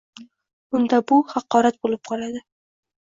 Unda 0.79 0.99
bu 1.11 1.19
haqorat 1.35 1.79
bo‘lib 1.85 2.03
qoladi. 2.13 2.43